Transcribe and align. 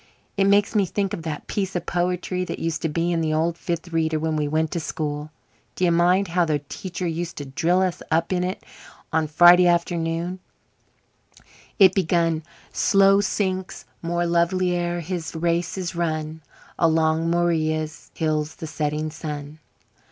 "It 0.35 0.45
makes 0.45 0.73
me 0.73 0.87
think 0.87 1.13
of 1.13 1.21
that 1.21 1.45
piece 1.45 1.75
of 1.75 1.85
poetry 1.85 2.43
that 2.45 2.57
used 2.57 2.81
to 2.81 2.89
be 2.89 3.11
in 3.11 3.21
the 3.21 3.35
old 3.35 3.55
Fifth 3.55 3.89
Reader 3.93 4.17
when 4.17 4.35
we 4.35 4.47
went 4.47 4.71
to 4.71 4.79
school. 4.79 5.29
D'ye 5.75 5.91
mind 5.91 6.29
how 6.29 6.43
the 6.43 6.57
teacher 6.69 7.05
used 7.05 7.37
to 7.37 7.45
drill 7.45 7.83
us 7.83 8.01
up 8.09 8.33
in 8.33 8.43
it 8.43 8.63
on 9.13 9.27
Friday 9.27 9.67
afternoons? 9.67 10.39
It 11.77 11.93
begun 11.93 12.41
'Slow 12.73 13.21
sinks 13.21 13.85
more 14.01 14.25
lovely 14.25 14.71
ere 14.75 15.01
his 15.01 15.35
race 15.35 15.77
is 15.77 15.95
run 15.95 16.41
Along 16.79 17.29
Morea's 17.29 18.09
hills 18.15 18.55
the 18.55 18.65
setting 18.65 19.11
sun.'" 19.11 19.59